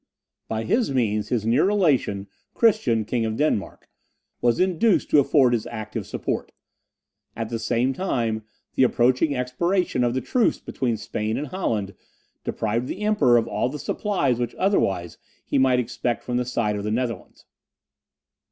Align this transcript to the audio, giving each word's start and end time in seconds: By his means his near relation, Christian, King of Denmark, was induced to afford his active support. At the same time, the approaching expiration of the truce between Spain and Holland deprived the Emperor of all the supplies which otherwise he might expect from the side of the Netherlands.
By 0.47 0.63
his 0.63 0.89
means 0.89 1.29
his 1.29 1.45
near 1.45 1.63
relation, 1.63 2.27
Christian, 2.55 3.05
King 3.05 3.23
of 3.23 3.35
Denmark, 3.37 3.87
was 4.41 4.59
induced 4.59 5.11
to 5.11 5.19
afford 5.19 5.53
his 5.53 5.67
active 5.67 6.07
support. 6.07 6.51
At 7.35 7.49
the 7.49 7.59
same 7.59 7.93
time, 7.93 8.43
the 8.73 8.81
approaching 8.81 9.35
expiration 9.35 10.03
of 10.03 10.15
the 10.15 10.19
truce 10.21 10.59
between 10.59 10.97
Spain 10.97 11.37
and 11.37 11.45
Holland 11.49 11.93
deprived 12.43 12.87
the 12.87 13.01
Emperor 13.01 13.37
of 13.37 13.47
all 13.47 13.69
the 13.69 13.77
supplies 13.77 14.39
which 14.39 14.55
otherwise 14.55 15.19
he 15.45 15.59
might 15.59 15.77
expect 15.77 16.23
from 16.23 16.37
the 16.37 16.45
side 16.45 16.75
of 16.77 16.83
the 16.83 16.89
Netherlands. 16.89 17.45